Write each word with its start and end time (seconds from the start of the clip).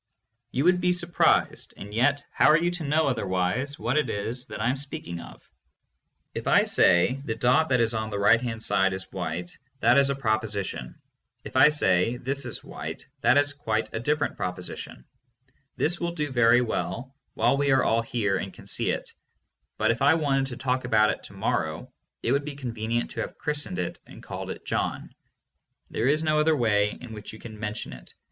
You 0.49 0.63
would 0.63 0.81
be 0.81 0.93
surprised, 0.93 1.75
and 1.77 1.93
yet 1.93 2.25
how 2.31 2.47
are 2.49 2.57
you 2.57 2.71
to 2.71 2.83
know 2.83 3.05
otherwise 3.07 3.77
what 3.77 3.97
it 3.97 4.09
is 4.09 4.47
that 4.47 4.59
I 4.59 4.67
am 4.71 4.75
speaking 4.77 5.19
of. 5.19 5.47
If 6.33 6.47
I 6.47 6.63
say, 6.63 7.21
"The 7.25 7.35
dot 7.35 7.69
that 7.69 7.79
is 7.79 7.93
on 7.93 8.09
the 8.09 8.17
right 8.17 8.41
hand 8.41 8.63
side 8.63 8.93
is 8.93 9.11
white" 9.11 9.55
that 9.79 9.99
is 9.99 10.09
a 10.09 10.15
proposition. 10.15 10.99
If 11.43 11.55
I 11.55 11.69
say 11.69 12.17
"This 12.17 12.45
is 12.45 12.63
white" 12.63 13.07
that 13.21 13.37
is 13.37 13.53
quite 13.53 13.93
a 13.93 13.99
different 13.99 14.37
proposition. 14.37 15.05
"This" 15.77 15.99
will 15.99 16.13
do 16.13 16.31
very 16.31 16.61
well 16.61 17.13
while 17.35 17.55
we 17.55 17.69
are 17.69 17.83
all 17.83 18.01
here 18.01 18.37
and 18.37 18.51
can 18.51 18.65
see 18.65 18.85
524 18.85 18.97
THE 18.97 19.75
MONIST. 19.77 19.77
it, 19.77 19.77
but 19.77 19.91
if 19.91 20.01
I 20.01 20.15
wanted 20.15 20.47
to 20.47 20.57
talk 20.57 20.83
about 20.83 21.11
it 21.11 21.21
to 21.27 21.33
morrow 21.33 21.93
it 22.23 22.31
would 22.31 22.43
be 22.43 22.55
convenient 22.55 23.11
to 23.11 23.21
have 23.21 23.37
christened 23.37 23.77
it 23.77 23.99
and 24.07 24.23
called 24.23 24.49
it 24.49 24.65
"John." 24.65 25.13
There 25.91 26.07
is 26.07 26.23
no 26.23 26.39
other 26.39 26.55
way 26.57 26.89
in 26.99 27.13
which 27.13 27.33
you 27.33 27.37
can 27.37 27.59
mention 27.59 27.93
it. 27.93 28.15